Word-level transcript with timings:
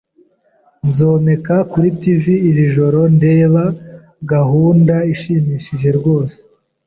Nzomeka 0.87 1.55
kuri 1.71 1.89
TV 2.01 2.23
iri 2.49 2.63
joro 2.75 2.99
ndeba 3.15 3.63
gahunda 4.31 4.95
ishimishije 5.13 5.89
rwose. 5.97 6.37